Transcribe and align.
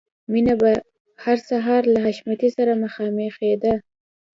مینه 0.31 0.53
به 0.61 0.71
هر 1.23 1.37
سهار 1.49 1.81
له 1.93 1.99
حشمتي 2.05 2.49
سره 2.57 2.73
مخامخېده 2.83 3.73